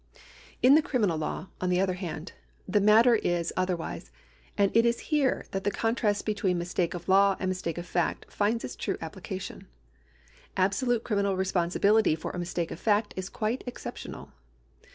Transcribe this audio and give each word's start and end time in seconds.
In 0.63 0.73
the 0.73 0.81
criminal 0.81 1.15
law, 1.15 1.49
on 1.61 1.69
the 1.69 1.79
other 1.79 1.93
hand, 1.93 2.31
the 2.67 2.81
matter 2.81 3.17
is 3.17 3.53
other 3.55 3.75
wise, 3.75 4.09
and 4.57 4.75
it 4.75 4.83
is 4.83 4.99
here 5.13 5.45
that 5.51 5.63
the 5.63 5.69
contrast 5.69 6.25
between 6.25 6.57
mistake 6.57 6.95
of 6.95 7.07
law 7.07 7.35
and 7.39 7.49
mistake 7.49 7.77
of 7.77 7.85
fact 7.85 8.25
finds 8.27 8.63
its 8.63 8.75
true 8.75 8.97
application. 8.99 9.67
Absolute 10.57 11.03
criminal 11.03 11.35
responsibility 11.37 12.15
for 12.15 12.31
a 12.31 12.39
mistake 12.39 12.71
of 12.71 12.79
fact 12.79 13.13
is 13.15 13.29
quite 13.29 13.63
excep 13.67 13.95
tional. 13.95 14.29